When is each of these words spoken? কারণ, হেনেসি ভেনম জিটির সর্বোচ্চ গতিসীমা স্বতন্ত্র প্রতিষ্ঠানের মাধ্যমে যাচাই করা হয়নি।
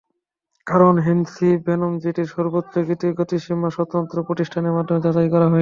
কারণ, 0.67 0.93
হেনেসি 1.05 1.49
ভেনম 1.65 1.93
জিটির 2.03 2.27
সর্বোচ্চ 2.27 2.73
গতিসীমা 3.19 3.69
স্বতন্ত্র 3.69 4.17
প্রতিষ্ঠানের 4.27 4.75
মাধ্যমে 4.77 5.03
যাচাই 5.05 5.29
করা 5.29 5.39
হয়নি। 5.39 5.49